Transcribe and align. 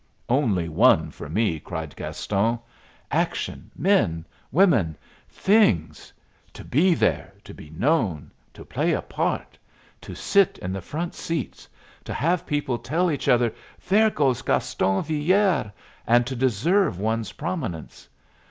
"Only 0.29 0.67
one 0.67 1.11
for 1.11 1.29
me!" 1.29 1.59
cried 1.59 1.95
Gaston. 1.95 2.57
"Action, 3.11 3.69
men, 3.75 4.25
women, 4.51 4.97
things 5.29 6.11
to 6.53 6.63
be 6.65 6.95
there, 6.95 7.35
to 7.43 7.53
be 7.53 7.69
known, 7.69 8.31
to 8.55 8.65
play 8.65 8.93
a 8.93 9.01
part, 9.03 9.59
to 10.01 10.15
sit 10.15 10.57
in 10.57 10.73
the 10.73 10.81
front 10.81 11.13
seats; 11.13 11.67
to 12.03 12.15
have 12.15 12.47
people 12.47 12.79
tell 12.79 13.11
each 13.11 13.27
other, 13.27 13.53
'There 13.87 14.09
goes 14.09 14.41
Gaston 14.41 15.03
Villere!' 15.03 15.71
and 16.07 16.25
to 16.25 16.35
deserve 16.35 16.97
one's 16.99 17.33
prominence. 17.33 18.09